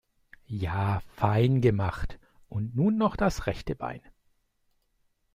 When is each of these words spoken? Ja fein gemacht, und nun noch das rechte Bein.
Ja 0.47 0.99
fein 1.15 1.61
gemacht, 1.61 2.19
und 2.49 2.75
nun 2.75 2.97
noch 2.97 3.15
das 3.15 3.45
rechte 3.45 3.75
Bein. 3.75 4.01